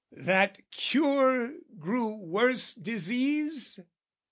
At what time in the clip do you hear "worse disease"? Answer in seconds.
2.15-3.79